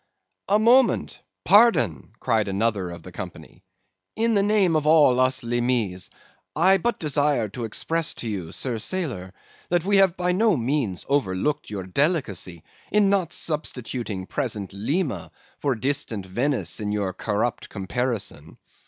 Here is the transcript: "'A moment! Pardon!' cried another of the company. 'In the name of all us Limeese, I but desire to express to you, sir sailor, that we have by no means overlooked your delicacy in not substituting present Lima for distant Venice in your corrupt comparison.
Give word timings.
"'A 0.47 0.57
moment! 0.57 1.21
Pardon!' 1.45 2.09
cried 2.19 2.47
another 2.47 2.89
of 2.89 3.03
the 3.03 3.11
company. 3.11 3.61
'In 4.15 4.33
the 4.33 4.41
name 4.41 4.75
of 4.75 4.87
all 4.87 5.19
us 5.19 5.43
Limeese, 5.43 6.09
I 6.55 6.79
but 6.79 6.97
desire 6.99 7.49
to 7.49 7.65
express 7.65 8.15
to 8.15 8.27
you, 8.27 8.51
sir 8.51 8.79
sailor, 8.79 9.31
that 9.69 9.85
we 9.85 9.97
have 9.97 10.17
by 10.17 10.31
no 10.31 10.57
means 10.57 11.05
overlooked 11.07 11.69
your 11.69 11.83
delicacy 11.83 12.63
in 12.91 13.11
not 13.11 13.31
substituting 13.31 14.25
present 14.25 14.73
Lima 14.73 15.31
for 15.59 15.75
distant 15.75 16.25
Venice 16.25 16.79
in 16.79 16.91
your 16.91 17.13
corrupt 17.13 17.69
comparison. 17.69 18.57